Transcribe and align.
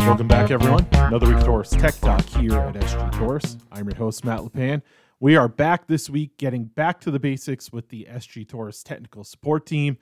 Welcome 0.00 0.28
back, 0.28 0.50
everyone. 0.50 0.86
Another 0.92 1.28
week 1.28 1.36
of 1.36 1.44
Torrice 1.44 1.80
Tech 1.80 1.94
Talk 2.00 2.24
here 2.26 2.52
at 2.52 2.74
SG 2.74 3.12
Torrice. 3.12 3.58
I'm 3.72 3.86
your 3.86 3.96
host, 3.96 4.24
Matt 4.24 4.40
LePan. 4.40 4.82
We 5.20 5.36
are 5.36 5.48
back 5.48 5.86
this 5.86 6.10
week 6.10 6.36
getting 6.36 6.64
back 6.64 7.00
to 7.00 7.10
the 7.10 7.20
basics 7.20 7.72
with 7.72 7.88
the 7.88 8.06
SG 8.10 8.46
Torrice 8.46 8.82
technical 8.82 9.24
support 9.24 9.66
team 9.66 9.98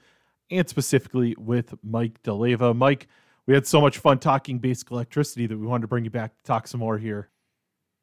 and 0.50 0.68
specifically 0.68 1.34
with 1.38 1.74
Mike 1.82 2.22
D'Alleva. 2.22 2.74
Mike, 2.74 3.08
we 3.46 3.54
had 3.54 3.66
so 3.66 3.80
much 3.80 3.98
fun 3.98 4.18
talking 4.18 4.58
basic 4.58 4.90
electricity 4.90 5.46
that 5.46 5.58
we 5.58 5.66
wanted 5.66 5.82
to 5.82 5.88
bring 5.88 6.04
you 6.04 6.10
back 6.10 6.34
to 6.36 6.42
talk 6.42 6.66
some 6.66 6.80
more 6.80 6.98
here. 6.98 7.30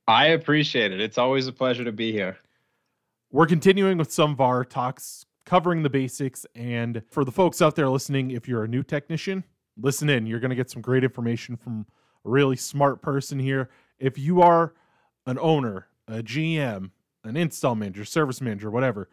I 0.08 0.28
appreciate 0.28 0.92
it. 0.92 1.02
It's 1.02 1.18
always 1.18 1.48
a 1.48 1.52
pleasure 1.52 1.84
to 1.84 1.92
be 1.92 2.12
here. 2.12 2.38
We're 3.32 3.48
continuing 3.48 3.98
with 3.98 4.12
some 4.12 4.32
of 4.32 4.42
our 4.42 4.64
talks 4.64 5.25
covering 5.46 5.84
the 5.84 5.90
basics. 5.90 6.46
And 6.56 7.04
for 7.10 7.24
the 7.24 7.32
folks 7.32 7.62
out 7.62 7.76
there 7.76 7.90
listening, 7.90 8.32
if 8.32 8.48
you're 8.48 8.64
a 8.64 8.68
new 8.68 8.84
technician, 8.84 9.44
listen 9.80 10.10
in. 10.10 10.26
You're 10.26 10.40
going 10.40 10.50
to 10.50 10.56
get 10.56 10.70
some 10.70 10.82
great 10.82 11.04
information 11.04 11.56
from 11.56 11.86
a 12.26 12.30
really 12.30 12.56
smart 12.56 13.02
person 13.02 13.40
here. 13.40 13.70
If 14.00 14.18
you 14.18 14.42
are 14.42 14.74
an 15.26 15.40
owner, 15.40 15.88
a 16.08 16.22
GM, 16.24 16.92
an 17.24 17.38
install 17.38 17.76
manager, 17.76 18.06
service 18.06 18.42
manager, 18.42 18.70
whatever, 18.70 19.10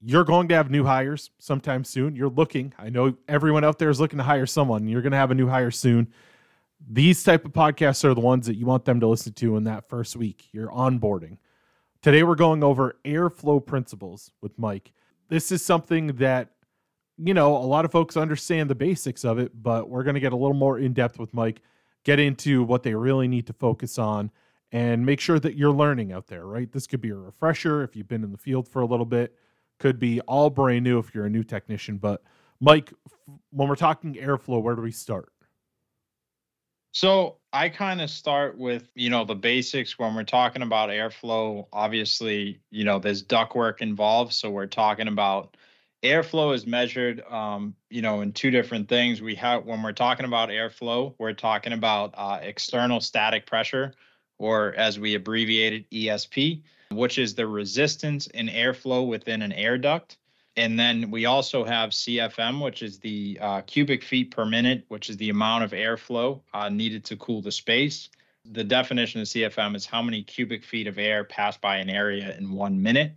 you're 0.00 0.24
going 0.24 0.48
to 0.48 0.54
have 0.54 0.70
new 0.70 0.84
hires 0.84 1.30
sometime 1.38 1.82
soon. 1.84 2.14
You're 2.14 2.28
looking. 2.28 2.72
I 2.78 2.88
know 2.90 3.16
everyone 3.26 3.64
out 3.64 3.78
there 3.78 3.90
is 3.90 4.00
looking 4.00 4.18
to 4.18 4.24
hire 4.24 4.46
someone. 4.46 4.86
You're 4.86 5.02
going 5.02 5.12
to 5.12 5.18
have 5.18 5.32
a 5.32 5.34
new 5.34 5.48
hire 5.48 5.72
soon. 5.72 6.12
These 6.88 7.24
type 7.24 7.44
of 7.44 7.52
podcasts 7.52 8.04
are 8.04 8.14
the 8.14 8.20
ones 8.20 8.46
that 8.46 8.56
you 8.56 8.64
want 8.64 8.84
them 8.84 9.00
to 9.00 9.08
listen 9.08 9.32
to 9.34 9.56
in 9.56 9.64
that 9.64 9.88
first 9.88 10.14
week. 10.14 10.48
You're 10.52 10.70
onboarding. 10.70 11.38
Today 12.00 12.22
we're 12.22 12.36
going 12.36 12.62
over 12.62 12.96
airflow 13.04 13.64
principles 13.64 14.30
with 14.40 14.56
Mike. 14.56 14.92
This 15.28 15.52
is 15.52 15.64
something 15.64 16.08
that 16.16 16.50
you 17.18 17.34
know, 17.34 17.56
a 17.56 17.66
lot 17.66 17.84
of 17.84 17.90
folks 17.90 18.16
understand 18.16 18.70
the 18.70 18.74
basics 18.74 19.24
of 19.24 19.38
it, 19.38 19.50
but 19.60 19.90
we're 19.90 20.04
going 20.04 20.14
to 20.14 20.20
get 20.20 20.32
a 20.32 20.36
little 20.36 20.54
more 20.54 20.78
in 20.78 20.92
depth 20.92 21.18
with 21.18 21.34
Mike, 21.34 21.60
get 22.04 22.20
into 22.20 22.62
what 22.62 22.84
they 22.84 22.94
really 22.94 23.26
need 23.26 23.46
to 23.48 23.52
focus 23.52 23.98
on, 23.98 24.30
and 24.70 25.04
make 25.04 25.18
sure 25.18 25.40
that 25.40 25.56
you're 25.56 25.72
learning 25.72 26.12
out 26.12 26.28
there, 26.28 26.46
right? 26.46 26.70
This 26.70 26.86
could 26.86 27.00
be 27.00 27.10
a 27.10 27.16
refresher 27.16 27.82
if 27.82 27.96
you've 27.96 28.06
been 28.06 28.22
in 28.22 28.30
the 28.30 28.38
field 28.38 28.68
for 28.68 28.80
a 28.82 28.86
little 28.86 29.06
bit, 29.06 29.34
could 29.78 29.98
be 29.98 30.20
all 30.22 30.48
brand 30.48 30.84
new 30.84 30.98
if 30.98 31.12
you're 31.14 31.26
a 31.26 31.30
new 31.30 31.42
technician. 31.42 31.98
But, 31.98 32.22
Mike, 32.60 32.92
when 33.50 33.68
we're 33.68 33.74
talking 33.74 34.14
airflow, 34.14 34.62
where 34.62 34.76
do 34.76 34.82
we 34.82 34.92
start? 34.92 35.32
So 36.92 37.36
I 37.52 37.68
kind 37.68 38.00
of 38.00 38.10
start 38.10 38.58
with, 38.58 38.90
you 38.94 39.10
know, 39.10 39.24
the 39.24 39.34
basics 39.34 39.98
when 39.98 40.14
we're 40.14 40.24
talking 40.24 40.62
about 40.62 40.90
airflow. 40.90 41.66
Obviously, 41.72 42.60
you 42.70 42.84
know, 42.84 42.98
there's 42.98 43.22
ductwork 43.22 43.80
involved. 43.80 44.32
So 44.32 44.50
we're 44.50 44.66
talking 44.66 45.08
about 45.08 45.56
airflow 46.02 46.54
is 46.54 46.66
measured 46.66 47.22
um, 47.28 47.74
you 47.90 48.02
know 48.02 48.20
in 48.20 48.32
two 48.32 48.50
different 48.50 48.88
things 48.88 49.20
we 49.20 49.34
have 49.34 49.64
when 49.64 49.82
we're 49.82 49.92
talking 49.92 50.26
about 50.26 50.48
airflow 50.48 51.14
we're 51.18 51.32
talking 51.32 51.72
about 51.72 52.14
uh, 52.16 52.38
external 52.40 53.00
static 53.00 53.46
pressure 53.46 53.92
or 54.38 54.74
as 54.74 54.98
we 54.98 55.14
abbreviated 55.14 55.84
esp 55.90 56.62
which 56.92 57.18
is 57.18 57.34
the 57.34 57.46
resistance 57.46 58.28
in 58.28 58.46
airflow 58.46 59.06
within 59.06 59.42
an 59.42 59.52
air 59.52 59.76
duct 59.76 60.18
and 60.58 60.78
then 60.78 61.10
we 61.10 61.24
also 61.24 61.64
have 61.64 61.90
cfm 61.90 62.62
which 62.62 62.82
is 62.82 62.98
the 62.98 63.38
uh, 63.40 63.60
cubic 63.62 64.02
feet 64.02 64.30
per 64.30 64.44
minute 64.44 64.84
which 64.88 65.08
is 65.08 65.16
the 65.16 65.30
amount 65.30 65.64
of 65.64 65.70
airflow 65.70 66.40
uh, 66.52 66.68
needed 66.68 67.04
to 67.04 67.16
cool 67.16 67.40
the 67.40 67.52
space 67.52 68.10
the 68.52 68.64
definition 68.64 69.20
of 69.20 69.26
cfm 69.26 69.74
is 69.74 69.86
how 69.86 70.02
many 70.02 70.22
cubic 70.22 70.64
feet 70.64 70.86
of 70.86 70.98
air 70.98 71.24
pass 71.24 71.56
by 71.56 71.76
an 71.76 71.88
area 71.88 72.36
in 72.36 72.52
one 72.52 72.82
minute 72.82 73.12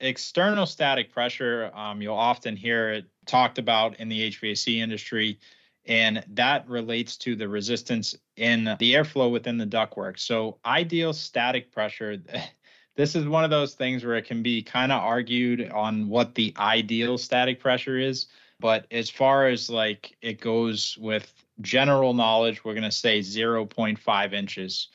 external 0.00 0.66
static 0.66 1.12
pressure, 1.12 1.70
um, 1.74 2.02
you'll 2.02 2.14
often 2.14 2.56
hear 2.56 2.90
it 2.90 3.04
talked 3.26 3.58
about 3.58 4.00
in 4.00 4.08
the 4.08 4.30
HVAC 4.30 4.78
industry, 4.78 5.38
and 5.86 6.24
that 6.28 6.68
relates 6.68 7.16
to 7.18 7.36
the 7.36 7.48
resistance 7.48 8.14
in 8.36 8.64
the 8.78 8.94
airflow 8.94 9.30
within 9.30 9.58
the 9.58 9.66
ductwork. 9.66 10.18
So, 10.18 10.58
ideal 10.64 11.12
static 11.12 11.70
pressure. 11.70 12.18
This 12.96 13.14
is 13.14 13.26
one 13.26 13.44
of 13.44 13.50
those 13.50 13.74
things 13.74 14.04
where 14.04 14.16
it 14.16 14.26
can 14.26 14.42
be 14.42 14.62
kind 14.62 14.92
of 14.92 15.02
argued 15.02 15.70
on 15.70 16.08
what 16.08 16.34
the 16.34 16.52
ideal 16.58 17.18
static 17.18 17.60
pressure 17.60 17.98
is. 17.98 18.26
But 18.58 18.86
as 18.90 19.08
far 19.08 19.46
as 19.46 19.70
like 19.70 20.16
it 20.20 20.40
goes 20.40 20.98
with 20.98 21.32
general 21.60 22.12
knowledge, 22.12 22.64
we're 22.64 22.74
going 22.74 22.82
to 22.84 22.90
say 22.90 23.20
0.5 23.20 24.32
inches. 24.32 24.88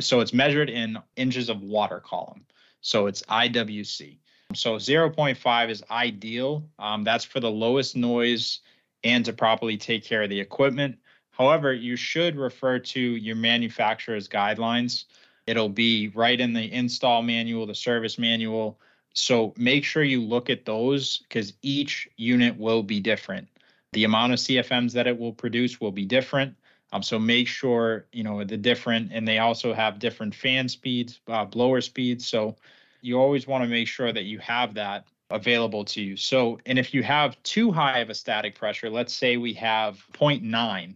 So 0.00 0.20
it's 0.20 0.32
measured 0.32 0.70
in 0.70 0.98
inches 1.16 1.48
of 1.48 1.62
water 1.62 2.00
column. 2.00 2.44
So 2.80 3.06
it's 3.06 3.22
IWC. 3.22 4.18
So 4.54 4.76
0.5 4.76 5.70
is 5.70 5.84
ideal. 5.90 6.68
Um, 6.78 7.04
that's 7.04 7.24
for 7.24 7.40
the 7.40 7.50
lowest 7.50 7.96
noise 7.96 8.60
and 9.04 9.24
to 9.24 9.32
properly 9.32 9.76
take 9.76 10.04
care 10.04 10.22
of 10.22 10.30
the 10.30 10.40
equipment. 10.40 10.98
However, 11.30 11.72
you 11.72 11.96
should 11.96 12.36
refer 12.36 12.78
to 12.78 13.00
your 13.00 13.36
manufacturer's 13.36 14.28
guidelines. 14.28 15.04
It'll 15.46 15.68
be 15.68 16.08
right 16.14 16.40
in 16.40 16.52
the 16.52 16.72
install 16.72 17.22
manual, 17.22 17.66
the 17.66 17.74
service 17.74 18.18
manual. 18.18 18.78
So 19.14 19.52
make 19.56 19.84
sure 19.84 20.02
you 20.02 20.22
look 20.22 20.50
at 20.50 20.64
those 20.64 21.18
because 21.18 21.52
each 21.62 22.08
unit 22.16 22.56
will 22.56 22.82
be 22.82 23.00
different. 23.00 23.48
The 23.92 24.04
amount 24.04 24.32
of 24.32 24.38
CFMs 24.38 24.92
that 24.92 25.06
it 25.06 25.18
will 25.18 25.32
produce 25.32 25.80
will 25.80 25.92
be 25.92 26.06
different. 26.06 26.56
Um, 26.92 27.02
so 27.02 27.18
make 27.18 27.48
sure 27.48 28.06
you 28.12 28.22
know 28.22 28.44
the 28.44 28.56
different, 28.56 29.10
and 29.12 29.26
they 29.26 29.38
also 29.38 29.72
have 29.72 29.98
different 29.98 30.34
fan 30.34 30.68
speeds, 30.68 31.20
uh, 31.28 31.44
blower 31.44 31.80
speeds. 31.80 32.26
So 32.26 32.56
you 33.00 33.18
always 33.18 33.46
want 33.46 33.64
to 33.64 33.68
make 33.68 33.88
sure 33.88 34.12
that 34.12 34.24
you 34.24 34.38
have 34.38 34.74
that 34.74 35.06
available 35.30 35.84
to 35.86 36.02
you. 36.02 36.16
So, 36.16 36.60
and 36.66 36.78
if 36.78 36.92
you 36.92 37.02
have 37.02 37.42
too 37.42 37.72
high 37.72 37.98
of 38.00 38.10
a 38.10 38.14
static 38.14 38.54
pressure, 38.54 38.90
let's 38.90 39.14
say 39.14 39.38
we 39.38 39.54
have 39.54 40.04
0.9 40.12 40.94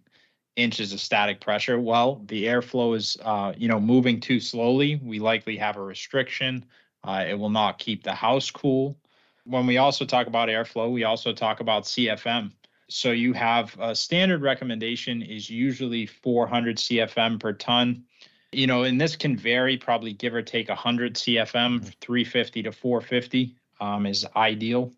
inches 0.57 0.93
of 0.93 1.01
static 1.01 1.41
pressure, 1.41 1.79
well, 1.79 2.23
the 2.27 2.45
airflow 2.45 2.97
is, 2.97 3.17
uh, 3.23 3.53
you 3.57 3.69
know, 3.69 3.79
moving 3.81 4.21
too 4.21 4.41
slowly. 4.41 4.97
We 4.97 5.19
likely 5.19 5.57
have 5.57 5.77
a 5.77 5.83
restriction. 5.83 6.65
Uh, 7.05 7.25
it 7.29 7.35
will 7.35 7.51
not 7.51 7.79
keep 7.79 8.03
the 8.03 8.15
house 8.15 8.51
cool. 8.51 8.97
When 9.45 9.67
we 9.67 9.77
also 9.77 10.05
talk 10.05 10.27
about 10.27 10.49
airflow, 10.49 10.91
we 10.91 11.05
also 11.05 11.33
talk 11.33 11.61
about 11.61 11.85
CFM. 11.85 12.53
So 12.89 13.13
you 13.13 13.33
have 13.33 13.77
a 13.79 13.95
standard 13.95 14.43
recommendation 14.43 15.23
is 15.23 15.49
usually 15.51 16.07
400 16.07 16.77
CFM 16.79 17.39
per 17.39 17.53
ton 17.53 18.05
you 18.53 18.67
know, 18.67 18.85
and 18.85 19.01
this 19.01 19.17
can 19.17 19.37
vary, 19.37 19.77
probably 19.77 20.13
give 20.13 20.35
or 20.35 20.43
take 20.43 20.69
100 20.69 21.15
CFM, 21.15 21.95
350 22.01 22.63
to 22.63 22.73
450 22.73 23.55
um, 23.81 24.07
is 24.07 24.27
ideal. 24.35 24.93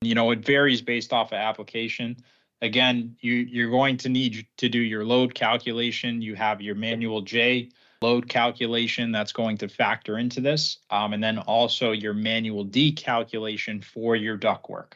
You 0.00 0.14
know, 0.14 0.30
it 0.30 0.40
varies 0.40 0.80
based 0.80 1.12
off 1.12 1.28
of 1.32 1.38
application. 1.38 2.16
Again, 2.62 3.16
you 3.20 3.34
you're 3.34 3.70
going 3.70 3.98
to 3.98 4.08
need 4.08 4.46
to 4.58 4.68
do 4.68 4.78
your 4.78 5.04
load 5.04 5.34
calculation. 5.34 6.22
You 6.22 6.36
have 6.36 6.62
your 6.62 6.76
manual 6.76 7.20
J 7.20 7.70
load 8.00 8.28
calculation 8.28 9.12
that's 9.12 9.32
going 9.32 9.58
to 9.58 9.68
factor 9.68 10.16
into 10.16 10.40
this, 10.40 10.78
um, 10.88 11.12
and 11.12 11.22
then 11.22 11.38
also 11.38 11.92
your 11.92 12.14
manual 12.14 12.64
D 12.64 12.92
calculation 12.92 13.82
for 13.82 14.16
your 14.16 14.38
ductwork. 14.38 14.92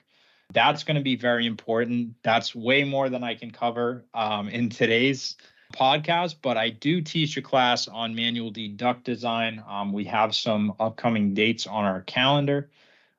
That's 0.53 0.84
going 0.84 0.97
to 0.97 1.03
be 1.03 1.16
very 1.16 1.47
important. 1.47 2.15
That's 2.22 2.54
way 2.54 2.84
more 2.84 3.09
than 3.09 3.25
I 3.25 3.34
can 3.34 3.50
cover 3.50 4.04
um, 4.15 4.48
in 4.48 4.71
today's 4.71 5.37
podcast, 5.75 6.37
but 6.41 6.56
I 6.56 6.71
do 6.71 7.00
teach 7.00 7.37
a 7.37 7.43
class 7.43 7.88
on 7.88 8.15
manual 8.15 8.50
D 8.50 8.69
duct 8.69 9.04
design. 9.04 9.62
Um, 9.69 9.93
we 9.93 10.04
have 10.04 10.34
some 10.34 10.75
upcoming 10.78 11.34
dates 11.34 11.66
on 11.66 11.84
our 11.84 12.03
calendar. 12.03 12.71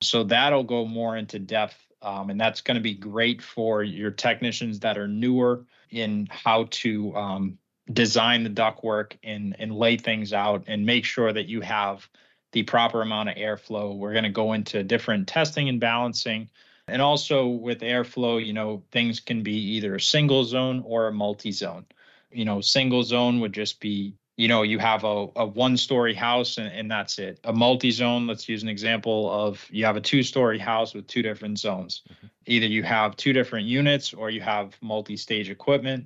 So 0.01 0.23
that'll 0.23 0.63
go 0.63 0.85
more 0.85 1.17
into 1.17 1.39
depth. 1.39 1.75
Um, 2.01 2.29
and 2.29 2.39
that's 2.39 2.61
going 2.61 2.75
to 2.75 2.81
be 2.81 2.93
great 2.93 3.41
for 3.41 3.83
your 3.83 4.11
technicians 4.11 4.79
that 4.81 4.97
are 4.97 5.07
newer 5.07 5.65
in 5.89 6.27
how 6.29 6.67
to 6.69 7.15
um, 7.15 7.57
design 7.91 8.43
the 8.43 8.49
ductwork 8.49 9.13
and, 9.23 9.55
and 9.59 9.73
lay 9.73 9.97
things 9.97 10.33
out 10.33 10.63
and 10.67 10.85
make 10.85 11.05
sure 11.05 11.33
that 11.33 11.47
you 11.47 11.61
have 11.61 12.07
the 12.51 12.63
proper 12.63 13.01
amount 13.01 13.29
of 13.29 13.35
airflow. 13.35 13.95
We're 13.95 14.13
going 14.13 14.23
to 14.23 14.29
go 14.29 14.53
into 14.53 14.83
different 14.83 15.27
testing 15.27 15.69
and 15.69 15.79
balancing. 15.79 16.49
And 16.87 17.01
also 17.01 17.47
with 17.47 17.81
airflow, 17.81 18.45
you 18.45 18.53
know, 18.53 18.83
things 18.91 19.19
can 19.19 19.43
be 19.43 19.57
either 19.75 19.95
a 19.95 20.01
single 20.01 20.45
zone 20.45 20.83
or 20.85 21.07
a 21.07 21.11
multi 21.11 21.51
zone 21.51 21.85
you 22.31 22.45
know, 22.45 22.61
single 22.61 23.03
zone 23.03 23.39
would 23.39 23.53
just 23.53 23.79
be, 23.79 24.15
you 24.37 24.47
know, 24.47 24.61
you 24.61 24.77
have 24.77 25.03
a, 25.03 25.27
a 25.35 25.45
one 25.45 25.75
story 25.75 26.13
house 26.13 26.57
and, 26.57 26.67
and 26.67 26.89
that's 26.89 27.17
it. 27.17 27.39
A 27.43 27.51
multi 27.51 27.89
zone, 27.89 28.27
let's 28.27 28.47
use 28.47 28.61
an 28.61 28.69
example 28.69 29.29
of 29.31 29.65
you 29.71 29.83
have 29.83 29.97
a 29.97 30.01
two 30.01 30.21
story 30.23 30.59
house 30.59 30.93
with 30.93 31.07
two 31.07 31.23
different 31.23 31.57
zones. 31.57 32.03
Mm-hmm. 32.07 32.27
Either 32.45 32.67
you 32.67 32.83
have 32.83 33.17
two 33.17 33.33
different 33.33 33.65
units 33.65 34.13
or 34.13 34.29
you 34.29 34.39
have 34.41 34.77
multi 34.81 35.17
stage 35.17 35.49
equipment 35.49 36.05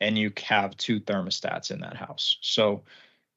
and 0.00 0.16
you 0.16 0.30
have 0.42 0.76
two 0.76 1.00
thermostats 1.00 1.70
in 1.70 1.80
that 1.80 1.96
house. 1.96 2.36
So, 2.42 2.82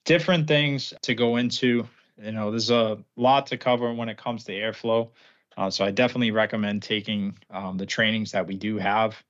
different 0.06 0.48
things 0.48 0.94
to 1.02 1.16
go 1.16 1.38
into. 1.38 1.88
You 2.22 2.32
know, 2.34 2.52
there's 2.52 2.70
a 2.70 3.00
lot 3.16 3.48
to 3.48 3.58
cover 3.58 3.94
when 3.94 4.10
it 4.10 4.18
comes 4.18 4.44
to 4.44 4.52
airflow. 4.52 5.10
Uh, 5.56 5.70
so, 5.70 5.86
I 5.86 5.92
definitely 5.92 6.32
recommend 6.32 6.84
taking 6.84 7.38
um, 7.50 7.78
the 7.78 7.86
trainings 7.86 8.32
that 8.34 8.46
we 8.46 8.56
do 8.56 8.78
have 8.78 9.24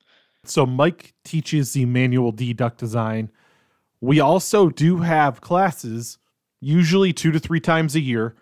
so 0.46 0.66
Mike 0.66 1.14
teaches 1.24 1.74
the 1.74 1.86
manual 1.86 2.32
D 2.32 2.54
duct 2.54 2.78
design. 2.78 3.32
We 4.04 4.20
also 4.20 4.68
do 4.68 4.98
have 4.98 5.40
classes, 5.40 6.18
usually 6.60 7.14
two 7.14 7.32
to 7.32 7.40
three 7.40 7.62
times 7.62 7.96
a 7.96 8.02
year, 8.02 8.36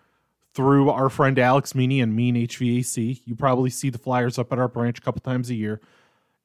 through 0.56 0.90
our 0.90 1.08
friend 1.08 1.38
Alex 1.38 1.76
Meany 1.76 2.02
and 2.02 2.16
Mean 2.16 2.34
HVAC. 2.34 3.22
You 3.26 3.36
probably 3.36 3.70
see 3.70 3.92
the 3.92 4.00
flyers 4.00 4.40
up 4.40 4.52
at 4.52 4.58
our 4.58 4.68
branch 4.68 4.98
a 4.98 5.02
couple 5.02 5.22
times 5.22 5.52
a 5.52 5.54
year. 5.54 5.80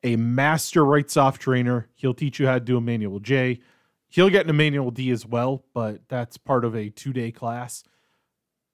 a 0.03 0.17
master 0.17 0.83
Wrightsoft 0.83 1.39
trainer. 1.39 1.89
He'll 1.95 2.13
teach 2.13 2.39
you 2.39 2.47
how 2.47 2.55
to 2.55 2.61
do 2.61 2.77
a 2.77 2.81
manual 2.83 3.19
J. 3.19 3.61
He'll 4.09 4.29
get 4.29 4.47
an 4.47 4.55
manual 4.55 4.91
D 4.91 5.11
as 5.11 5.25
well, 5.25 5.65
but 5.73 6.03
that's 6.09 6.37
part 6.37 6.67
of 6.67 6.77
a 6.77 6.91
two 6.91 7.15
day 7.15 7.33
class. 7.33 7.85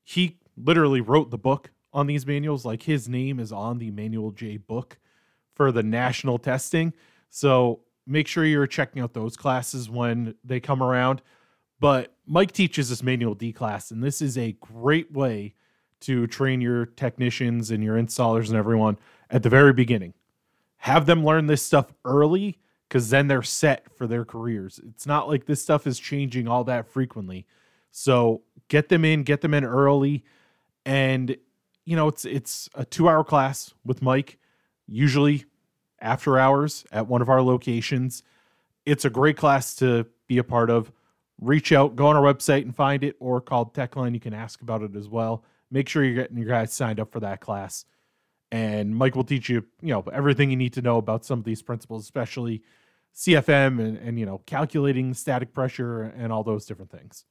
He 0.03 0.39
literally 0.57 1.01
wrote 1.01 1.31
the 1.31 1.39
book 1.39 1.71
on 1.93 2.09
these 2.09 2.27
manuals. 2.27 2.65
Like 2.65 2.83
his 2.83 3.09
name 3.09 3.39
is 3.39 3.53
on 3.53 3.79
the 3.79 3.93
manual 3.93 4.33
J 4.33 4.57
book 4.57 4.99
for 5.55 5.71
the 5.71 5.85
national 5.85 6.39
testing. 6.39 6.95
So 7.31 7.83
make 8.07 8.27
sure 8.27 8.45
you're 8.45 8.67
checking 8.67 9.03
out 9.03 9.15
those 9.15 9.37
classes 9.37 9.89
when 9.89 10.35
they 10.45 10.61
come 10.61 10.83
around. 10.83 11.23
But 11.81 12.15
Mike 12.27 12.53
teaches 12.53 12.89
this 12.89 13.03
manual 13.03 13.35
D 13.35 13.53
class, 13.53 13.91
and 13.91 14.03
this 14.03 14.23
is 14.23 14.39
a 14.39 14.53
great 14.61 15.13
way 15.13 15.55
to 16.01 16.27
train 16.27 16.61
your 16.61 16.87
technicians 16.87 17.71
and 17.71 17.83
your 17.83 17.97
installers 17.97 18.49
and 18.49 18.57
everyone 18.57 18.99
at 19.31 19.43
the 19.43 19.49
very 19.49 19.73
beginning. 19.73 20.15
Have 20.79 21.07
them 21.07 21.25
learn 21.25 21.47
this 21.47 21.63
stuff 21.63 21.93
early 22.05 22.59
because 22.89 23.11
then 23.11 23.29
they're 23.29 23.43
set 23.43 23.87
for 23.97 24.07
their 24.07 24.25
careers. 24.25 24.81
It's 24.89 25.07
not 25.07 25.29
like 25.29 25.47
this 25.47 25.63
stuff 25.63 25.87
is 25.87 25.99
changing 25.99 26.47
all 26.49 26.65
that 26.65 26.87
frequently. 26.89 27.47
So 27.91 28.43
get 28.69 28.89
them 28.89 29.05
in, 29.05 29.23
get 29.23 29.41
them 29.41 29.55
in 29.55 29.65
early. 29.65 30.25
And 30.85 31.37
you 31.85 31.97
know, 31.97 32.09
it's 32.09 32.25
it's 32.25 32.69
a 32.75 32.85
two 32.85 33.09
hour 33.09 33.25
class 33.25 33.73
with 33.85 34.03
Mike, 34.03 34.39
usually 34.87 35.45
after 36.03 36.39
hours 36.39 36.85
at 36.93 37.07
one 37.07 37.23
of 37.23 37.31
our 37.31 37.41
locations. 37.41 38.23
It's 38.85 39.05
a 39.05 39.11
great 39.11 39.37
class 39.37 39.75
to 39.77 40.07
be 40.27 40.39
a 40.39 40.45
part 40.45 40.69
of. 40.69 40.93
Reach 41.41 41.73
out, 41.73 41.97
go 41.97 42.07
on 42.07 42.17
our 42.17 42.23
website 42.23 42.63
and 42.63 42.75
find 42.75 43.03
it, 43.03 43.17
or 43.19 43.41
call 43.41 43.67
Techline. 43.67 44.15
You 44.15 44.21
can 44.21 44.35
ask 44.35 44.61
about 44.61 44.83
it 44.83 44.95
as 44.95 45.09
well. 45.09 45.45
Make 45.71 45.89
sure 45.89 46.05
you're 46.05 46.15
getting 46.15 46.37
your 46.37 46.49
guys 46.49 46.73
signed 46.73 47.01
up 47.01 47.13
for 47.13 47.21
that 47.21 47.41
class. 47.41 47.85
And 48.51 48.95
Mike 48.95 49.17
will 49.17 49.25
teach 49.25 49.49
you, 49.49 49.65
you 49.81 49.89
know, 49.95 50.05
everything 50.13 50.51
you 50.51 50.57
need 50.57 50.75
to 50.75 50.83
know 50.83 50.99
about 50.99 51.25
some 51.25 51.39
of 51.39 51.45
these 51.45 51.63
principles, 51.63 52.03
especially 52.03 52.63
CFM 53.15 53.81
and, 53.81 53.97
and 53.97 54.19
you 54.19 54.27
know, 54.27 54.43
calculating 54.45 55.15
static 55.15 55.55
pressure 55.55 56.03
and 56.03 56.33
all 56.33 56.45
those 56.45 56.67
different 56.67 56.91
things. 56.91 57.25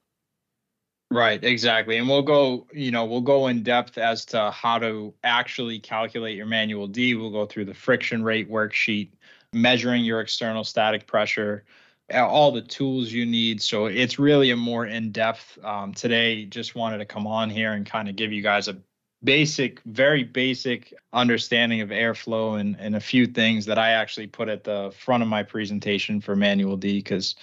Right, 1.12 1.44
exactly. 1.44 1.98
And 1.98 2.08
we'll 2.08 2.22
go, 2.22 2.66
you 2.72 2.90
know, 2.90 3.04
we'll 3.04 3.20
go 3.20 3.48
in 3.48 3.64
depth 3.64 3.98
as 3.98 4.24
to 4.28 4.50
how 4.50 4.80
to 4.80 5.14
actually 5.26 5.78
calculate 5.78 6.38
your 6.38 6.46
manual 6.46 6.88
D. 6.88 7.16
We'll 7.16 7.32
go 7.32 7.46
through 7.46 7.66
the 7.66 7.74
friction 7.74 8.24
rate 8.24 8.50
worksheet, 8.50 9.10
measuring 9.52 10.06
your 10.06 10.22
external 10.22 10.64
static 10.64 11.08
pressure, 11.08 11.66
all 12.14 12.54
the 12.54 12.62
tools 12.62 13.12
you 13.12 13.26
need. 13.26 13.62
So 13.62 13.88
it's 13.88 14.20
really 14.20 14.52
a 14.52 14.56
more 14.56 14.86
in 14.86 15.12
depth. 15.12 15.60
Um, 15.66 15.94
today, 15.94 16.46
just 16.46 16.76
wanted 16.76 17.00
to 17.00 17.06
come 17.06 17.28
on 17.28 17.50
here 17.50 17.74
and 17.74 17.86
kind 17.86 18.08
of 18.08 18.16
give 18.16 18.32
you 18.32 18.42
guys 18.42 18.70
a 18.70 18.78
basic, 19.22 19.82
very 19.82 20.24
basic 20.24 20.94
understanding 21.12 21.82
of 21.82 21.90
airflow 21.90 22.58
and, 22.58 22.78
and 22.80 22.96
a 22.96 23.02
few 23.02 23.28
things 23.28 23.66
that 23.66 23.78
I 23.78 23.92
actually 23.92 24.28
put 24.28 24.48
at 24.48 24.64
the 24.64 24.94
front 24.98 25.24
of 25.24 25.28
my 25.28 25.44
presentation 25.44 26.22
for 26.22 26.38
manual 26.38 26.78
D 26.78 27.00
because, 27.00 27.36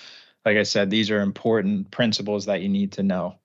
like 0.46 0.56
I 0.56 0.62
said, 0.62 0.88
these 0.88 1.10
are 1.10 1.20
important 1.20 1.90
principles 1.90 2.46
that 2.46 2.62
you 2.62 2.70
need 2.70 2.92
to 2.92 3.02
know 3.02 3.38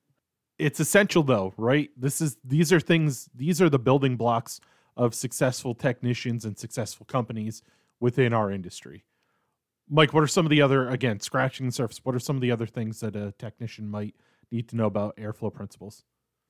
it's 0.58 0.80
essential 0.80 1.24
though, 1.24 1.54
right? 1.58 1.90
This 1.98 2.22
is 2.22 2.38
these 2.44 2.72
are 2.72 2.80
things 2.80 3.30
these 3.36 3.62
are 3.62 3.70
the 3.70 3.80
building 3.80 4.16
blocks 4.16 4.60
of 4.96 5.16
successful 5.16 5.74
technicians 5.74 6.46
and 6.46 6.58
successful 6.58 7.06
companies 7.06 7.64
within 8.00 8.34
our 8.34 8.52
industry. 8.52 9.04
Mike, 9.90 10.14
what 10.14 10.24
are 10.24 10.28
some 10.28 10.46
of 10.46 10.50
the 10.50 10.62
other 10.62 10.90
again, 10.90 11.20
scratching 11.20 11.66
the 11.66 11.72
surface, 11.72 12.00
what 12.04 12.16
are 12.16 12.20
some 12.20 12.36
of 12.36 12.42
the 12.42 12.52
other 12.52 12.68
things 12.68 13.00
that 13.00 13.16
a 13.16 13.34
technician 13.40 13.90
might 13.90 14.16
need 14.52 14.68
to 14.70 14.76
know 14.76 14.86
about 14.86 15.18
airflow 15.18 15.54
principles? 15.54 16.04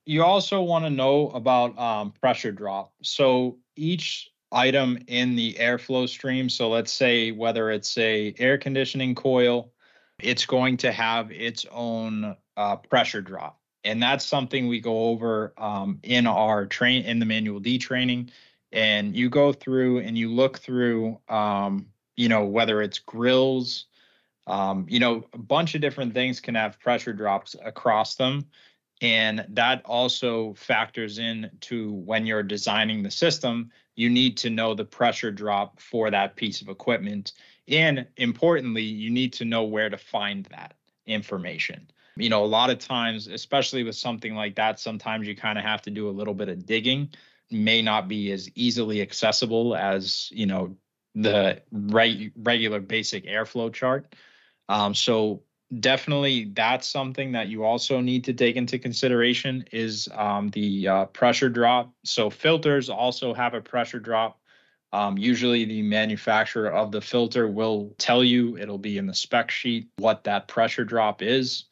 You 0.06 0.22
also 0.22 0.60
want 0.60 0.84
to 0.84 0.90
know 0.90 1.30
about 1.30 1.78
um, 1.78 2.12
pressure 2.12 2.52
drop. 2.52 2.92
So 3.02 3.56
each 3.74 4.30
item 4.52 4.98
in 5.08 5.34
the 5.34 5.54
airflow 5.54 6.06
stream, 6.08 6.50
so 6.50 6.68
let's 6.68 6.92
say 6.92 7.32
whether 7.32 7.70
it's 7.70 7.96
a 7.96 8.34
air 8.38 8.58
conditioning 8.58 9.14
coil, 9.14 9.72
it's 10.20 10.44
going 10.44 10.76
to 10.76 10.92
have 10.92 11.32
its 11.32 11.64
own 11.72 12.36
uh, 12.56 12.76
pressure 12.76 13.22
drop 13.22 13.58
and 13.84 14.02
that's 14.02 14.24
something 14.24 14.66
we 14.66 14.80
go 14.80 15.08
over 15.08 15.52
um, 15.58 15.98
in 16.02 16.26
our 16.26 16.66
train 16.66 17.04
in 17.04 17.18
the 17.18 17.26
manual 17.26 17.60
D 17.60 17.78
training. 17.78 18.30
And 18.72 19.14
you 19.14 19.28
go 19.28 19.52
through 19.52 20.00
and 20.00 20.16
you 20.16 20.32
look 20.32 20.58
through, 20.58 21.20
um, 21.28 21.86
you 22.16 22.28
know, 22.28 22.44
whether 22.44 22.82
it's 22.82 22.98
grills, 22.98 23.86
um, 24.46 24.86
you 24.88 24.98
know, 24.98 25.24
a 25.32 25.38
bunch 25.38 25.74
of 25.74 25.80
different 25.80 26.14
things 26.14 26.40
can 26.40 26.54
have 26.54 26.80
pressure 26.80 27.12
drops 27.12 27.54
across 27.62 28.16
them. 28.16 28.46
And 29.00 29.44
that 29.50 29.82
also 29.84 30.54
factors 30.54 31.18
in 31.18 31.50
to 31.62 31.92
when 31.92 32.26
you're 32.26 32.42
designing 32.42 33.02
the 33.02 33.10
system, 33.10 33.70
you 33.96 34.08
need 34.08 34.36
to 34.38 34.50
know 34.50 34.74
the 34.74 34.84
pressure 34.84 35.30
drop 35.30 35.78
for 35.78 36.10
that 36.10 36.36
piece 36.36 36.62
of 36.62 36.68
equipment. 36.68 37.32
And 37.68 38.06
importantly, 38.16 38.82
you 38.82 39.10
need 39.10 39.34
to 39.34 39.44
know 39.44 39.64
where 39.64 39.90
to 39.90 39.98
find 39.98 40.46
that 40.46 40.74
information 41.06 41.86
you 42.16 42.28
know, 42.28 42.44
a 42.44 42.46
lot 42.46 42.70
of 42.70 42.78
times, 42.78 43.26
especially 43.26 43.82
with 43.82 43.96
something 43.96 44.34
like 44.34 44.56
that, 44.56 44.78
sometimes 44.78 45.26
you 45.26 45.34
kind 45.36 45.58
of 45.58 45.64
have 45.64 45.82
to 45.82 45.90
do 45.90 46.08
a 46.08 46.12
little 46.12 46.34
bit 46.34 46.48
of 46.48 46.64
digging. 46.66 47.10
May 47.50 47.82
not 47.82 48.08
be 48.08 48.32
as 48.32 48.50
easily 48.54 49.02
accessible 49.02 49.76
as, 49.76 50.30
you 50.32 50.46
know, 50.46 50.76
the 51.14 51.62
right 51.70 52.32
regular 52.36 52.80
basic 52.80 53.26
airflow 53.26 53.72
chart. 53.72 54.14
Um, 54.68 54.94
so 54.94 55.42
definitely 55.80 56.52
that's 56.54 56.88
something 56.88 57.32
that 57.32 57.48
you 57.48 57.64
also 57.64 58.00
need 58.00 58.24
to 58.24 58.32
take 58.32 58.56
into 58.56 58.78
consideration 58.78 59.64
is 59.72 60.08
um, 60.14 60.48
the 60.50 60.88
uh, 60.88 61.04
pressure 61.06 61.48
drop. 61.48 61.92
So 62.04 62.30
filters 62.30 62.88
also 62.88 63.34
have 63.34 63.54
a 63.54 63.60
pressure 63.60 64.00
drop. 64.00 64.40
Um, 64.92 65.18
usually 65.18 65.64
the 65.64 65.82
manufacturer 65.82 66.70
of 66.70 66.92
the 66.92 67.00
filter 67.00 67.48
will 67.48 67.94
tell 67.98 68.22
you, 68.22 68.56
it'll 68.56 68.78
be 68.78 68.98
in 68.98 69.06
the 69.06 69.14
spec 69.14 69.50
sheet, 69.50 69.88
what 69.96 70.24
that 70.24 70.46
pressure 70.46 70.84
drop 70.84 71.22
is. 71.22 71.64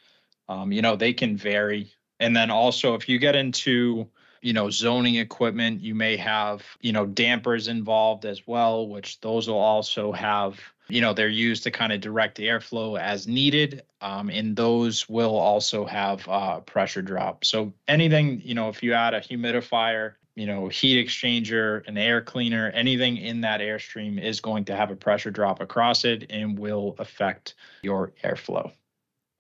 Um, 0.49 0.73
you 0.73 0.83
know, 0.83 0.97
they 0.97 1.13
can 1.13 1.37
vary. 1.37 1.93
And 2.21 2.37
then 2.37 2.51
also, 2.51 2.95
if 2.95 3.09
you 3.09 3.19
get 3.19 3.35
into, 3.35 4.09
you 4.43 4.53
know, 4.53 4.71
zoning 4.71 5.17
equipment, 5.17 5.81
you 5.81 5.95
may 5.95 6.17
have, 6.17 6.65
you 6.81 6.93
know, 6.93 7.07
dampers 7.07 7.69
involved 7.69 8.25
as 8.25 8.47
well, 8.47 8.89
which 8.89 9.21
those 9.21 9.49
will 9.49 9.59
also 9.59 10.13
have, 10.13 10.61
you 10.89 11.01
know, 11.01 11.15
they're 11.15 11.29
used 11.29 11.63
to 11.65 11.71
kind 11.71 11.93
of 11.93 12.01
direct 12.01 12.39
airflow 12.39 12.99
as 12.99 13.27
needed. 13.27 13.83
Um, 14.01 14.31
and 14.31 14.55
those 14.55 15.09
will 15.09 15.37
also 15.37 15.85
have 15.85 16.29
uh, 16.29 16.61
pressure 16.61 17.03
drop. 17.03 17.45
So 17.45 17.73
anything, 17.89 18.41
you 18.45 18.55
know, 18.55 18.69
if 18.69 18.83
you 18.83 18.95
add 18.95 19.15
a 19.15 19.21
humidifier, 19.21 20.15
you 20.35 20.47
know, 20.47 20.69
heat 20.69 21.05
exchanger, 21.05 21.87
an 21.87 21.99
air 21.99 22.21
cleaner, 22.21 22.71
anything 22.71 23.17
in 23.17 23.43
that 23.43 23.61
airstream 23.61 24.23
is 24.23 24.41
going 24.41 24.65
to 24.67 24.77
have 24.77 24.91
a 24.91 24.97
pressure 24.97 25.31
drop 25.31 25.61
across 25.61 26.05
it 26.05 26.27
and 26.31 26.59
will 26.59 26.95
affect 26.99 27.55
your 27.83 28.13
airflow 28.25 28.73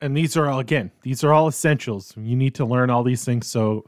and 0.03 0.17
these 0.17 0.37
are 0.37 0.51
all 0.51 0.59
again 0.59 0.91
these 1.03 1.25
are 1.25 1.33
all 1.33 1.49
essentials. 1.49 2.13
You 2.17 2.37
need 2.37 2.57
to 2.57 2.67
learn 2.67 2.91
all 2.91 3.05
these 3.05 3.25
things. 3.25 3.47
So 3.47 3.87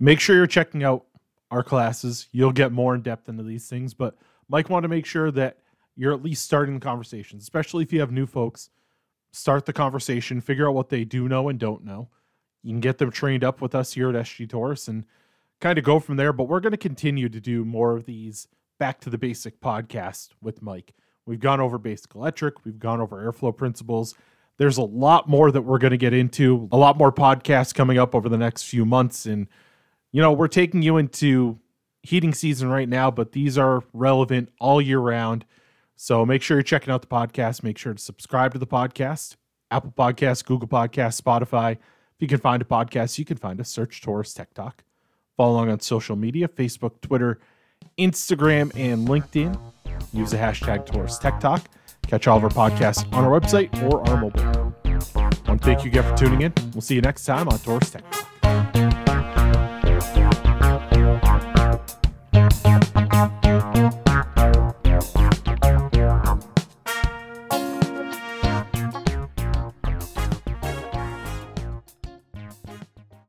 make 0.00 0.20
sure 0.20 0.36
you're 0.36 0.46
checking 0.46 0.84
out 0.84 1.04
our 1.50 1.62
classes. 1.62 2.28
You'll 2.32 2.52
get 2.52 2.72
more 2.72 2.94
in 2.94 3.02
depth 3.02 3.28
into 3.28 3.42
these 3.42 3.68
things 3.68 3.92
but 3.92 4.16
mike 4.48 4.70
wanted 4.70 4.84
to 4.84 4.94
make 4.94 5.04
sure 5.04 5.30
that 5.32 5.58
you're 5.96 6.14
at 6.14 6.22
least 6.22 6.44
starting 6.44 6.74
the 6.74 6.80
conversations 6.80 7.42
especially 7.42 7.82
if 7.82 7.92
you 7.92 8.00
have 8.00 8.12
new 8.12 8.26
folks. 8.26 8.70
Start 9.32 9.66
the 9.66 9.72
conversation 9.74 10.40
figure 10.40 10.68
out 10.68 10.74
what 10.74 10.88
they 10.88 11.04
do 11.04 11.28
know 11.28 11.48
and 11.48 11.58
don't 11.58 11.84
know. 11.84 12.08
You 12.62 12.70
can 12.70 12.80
get 12.80 12.98
them 12.98 13.10
trained 13.10 13.44
up 13.44 13.60
with 13.60 13.74
us 13.74 13.92
here 13.92 14.08
at 14.08 14.24
sg 14.24 14.48
Torrice 14.48 14.88
and 14.88 15.04
kind 15.60 15.78
of 15.78 15.84
go 15.84 15.98
from 15.98 16.16
there 16.16 16.32
but 16.32 16.44
we're 16.44 16.60
going 16.60 16.70
to 16.70 16.78
continue 16.78 17.28
to 17.28 17.40
do 17.40 17.64
more 17.64 17.96
of 17.96 18.06
these 18.06 18.46
back 18.78 19.00
to 19.00 19.10
the 19.10 19.18
basic 19.18 19.60
podcast 19.60 20.28
with 20.40 20.62
mike. 20.62 20.94
We've 21.26 21.40
gone 21.40 21.60
over 21.60 21.76
basic 21.76 22.14
electric 22.14 22.64
we've 22.64 22.78
gone 22.78 23.00
over 23.00 23.16
airflow 23.16 23.56
principles 23.56 24.14
there's 24.58 24.78
a 24.78 24.82
lot 24.82 25.28
more 25.28 25.50
that 25.50 25.62
we're 25.62 25.78
going 25.78 25.90
to 25.90 25.96
get 25.96 26.14
into, 26.14 26.68
a 26.72 26.76
lot 26.76 26.96
more 26.96 27.12
podcasts 27.12 27.74
coming 27.74 27.98
up 27.98 28.14
over 28.14 28.28
the 28.28 28.38
next 28.38 28.64
few 28.64 28.84
months. 28.84 29.26
And, 29.26 29.48
you 30.12 30.22
know, 30.22 30.32
we're 30.32 30.48
taking 30.48 30.82
you 30.82 30.96
into 30.96 31.58
heating 32.02 32.32
season 32.32 32.68
right 32.68 32.88
now, 32.88 33.10
but 33.10 33.32
these 33.32 33.58
are 33.58 33.82
relevant 33.92 34.50
all 34.60 34.80
year 34.80 34.98
round. 34.98 35.44
So 35.96 36.24
make 36.24 36.42
sure 36.42 36.56
you're 36.56 36.62
checking 36.62 36.92
out 36.92 37.02
the 37.02 37.08
podcast. 37.08 37.62
Make 37.62 37.78
sure 37.78 37.94
to 37.94 38.00
subscribe 38.00 38.52
to 38.52 38.58
the 38.58 38.66
podcast 38.66 39.36
Apple 39.70 39.92
Podcasts, 39.96 40.44
Google 40.44 40.68
Podcasts, 40.68 41.20
Spotify. 41.20 41.72
If 41.72 42.20
you 42.20 42.28
can 42.28 42.38
find 42.38 42.62
a 42.62 42.64
podcast, 42.64 43.18
you 43.18 43.24
can 43.24 43.36
find 43.36 43.60
us. 43.60 43.68
Search 43.68 44.00
Torrice 44.00 44.34
Tech 44.34 44.54
Talk. 44.54 44.84
Follow 45.36 45.52
along 45.52 45.70
on 45.70 45.80
social 45.80 46.16
media 46.16 46.48
Facebook, 46.48 47.00
Twitter, 47.02 47.40
Instagram, 47.98 48.74
and 48.74 49.06
LinkedIn. 49.06 49.58
Use 50.12 50.30
the 50.30 50.38
hashtag 50.38 50.86
Torrice 50.86 51.20
Tech 51.20 51.40
Talk. 51.40 51.62
Catch 52.08 52.26
all 52.26 52.38
of 52.38 52.44
our 52.44 52.50
podcasts 52.50 53.04
on 53.12 53.24
our 53.24 53.40
website 53.40 53.70
or 53.90 54.08
our 54.08 54.16
mobile. 54.16 54.74
To 55.46 55.58
thank 55.58 55.84
you 55.84 55.90
again 55.90 56.04
for 56.04 56.16
tuning 56.16 56.42
in. 56.42 56.52
We'll 56.74 56.82
see 56.82 56.94
you 56.94 57.00
next 57.00 57.24
time 57.24 57.48
on 57.48 57.58
Torrice 57.58 57.92
Tech. 57.92 58.04